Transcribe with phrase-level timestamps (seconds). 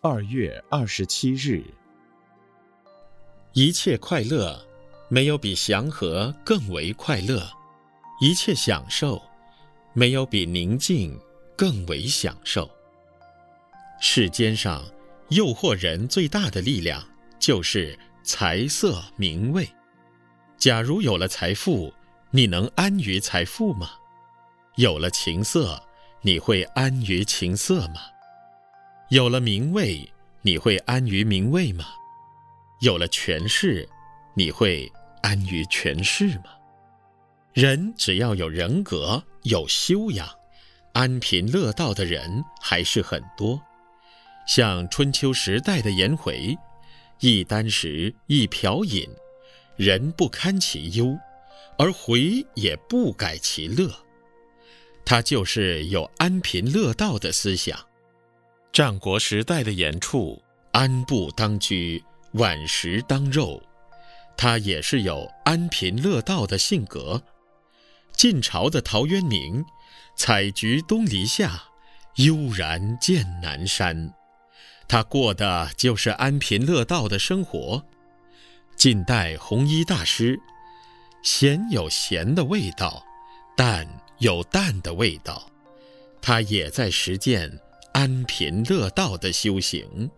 [0.00, 1.60] 二月二十七日，
[3.52, 4.64] 一切快乐，
[5.08, 7.40] 没有比祥和更为快乐；
[8.20, 9.20] 一切享受，
[9.94, 11.18] 没有比宁静
[11.56, 12.70] 更为享受。
[14.00, 14.84] 世间上
[15.30, 17.04] 诱惑人最大的力量，
[17.40, 19.68] 就是财色名位。
[20.56, 21.92] 假如有了财富，
[22.30, 23.90] 你能安于财富吗？
[24.76, 25.82] 有了情色，
[26.22, 28.00] 你会安于情色吗？
[29.10, 30.06] 有了名位，
[30.42, 31.86] 你会安于名位吗？
[32.82, 33.88] 有了权势，
[34.34, 34.90] 你会
[35.22, 36.44] 安于权势吗？
[37.54, 40.28] 人只要有人格、有修养，
[40.92, 43.58] 安贫乐道的人还是很多。
[44.46, 46.54] 像春秋时代的颜回，
[47.20, 49.08] 一箪食，一瓢饮。
[49.76, 51.16] 人不堪其忧，
[51.78, 53.90] 而回也不改其乐。
[55.02, 57.87] 他就是有安贫乐道的思想。
[58.78, 61.74] 战国时代的严处，安步当车，
[62.34, 63.60] 晚食当肉，
[64.36, 67.20] 他也是有安贫乐道的性格。
[68.12, 69.64] 晋朝的陶渊明，
[70.16, 71.60] 采菊东篱下，
[72.18, 74.14] 悠然见南山，
[74.86, 77.84] 他过的就是安贫乐道的生活。
[78.76, 80.38] 晋代弘一大师，
[81.24, 83.02] 咸有咸的味道，
[83.56, 85.50] 淡有淡的味道，
[86.22, 87.58] 他也在实践
[87.98, 90.08] 安贫乐道的修行。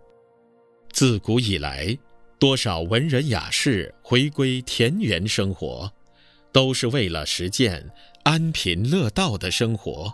[0.92, 1.96] 自古以来，
[2.38, 5.90] 多少文人雅士回归田园生活，
[6.52, 7.90] 都是为了实践
[8.22, 10.12] 安贫乐道的生活。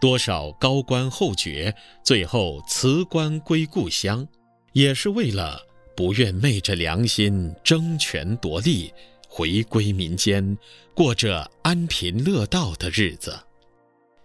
[0.00, 4.26] 多少高官厚爵最后辞官归故乡，
[4.72, 5.60] 也是为了。
[5.94, 8.90] 不愿昧着良心争权夺利，
[9.28, 10.56] 回归民间，
[10.94, 13.38] 过着安贫乐道的日子。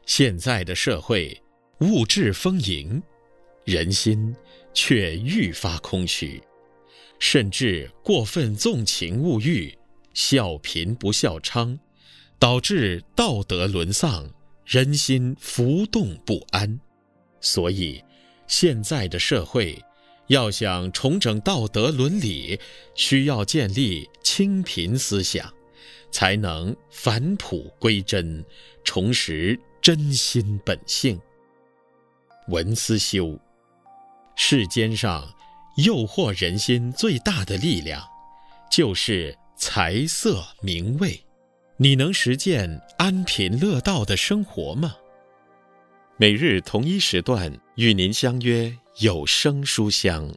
[0.05, 1.37] 现在的社会
[1.79, 3.01] 物质丰盈，
[3.65, 4.35] 人心
[4.73, 6.41] 却愈发空虚，
[7.19, 9.77] 甚至过分纵情物欲，
[10.13, 11.77] 笑贫不笑娼，
[12.39, 14.29] 导致道德沦丧，
[14.65, 16.79] 人心浮动不安。
[17.41, 18.03] 所以，
[18.47, 19.81] 现在的社会。
[20.27, 22.59] 要想重整道德伦理，
[22.95, 25.53] 需要建立清贫思想，
[26.09, 28.43] 才能返璞归真，
[28.83, 31.21] 重拾真心本性。
[32.47, 33.39] 文思修，
[34.35, 35.27] 世间上
[35.77, 38.03] 诱惑人心最大的力量，
[38.71, 41.19] 就是财色名位。
[41.77, 44.95] 你能实践安贫乐道的生活吗？
[46.17, 48.75] 每日同一时段与您相约。
[49.01, 50.33] 有声书香。